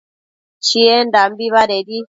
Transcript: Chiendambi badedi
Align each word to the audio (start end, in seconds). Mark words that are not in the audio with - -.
Chiendambi 0.65 1.45
badedi 1.53 1.97